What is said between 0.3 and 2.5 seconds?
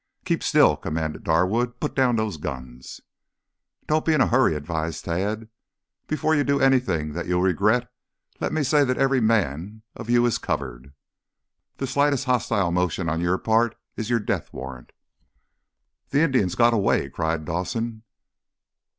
still!" commanded Darwood. "Put down those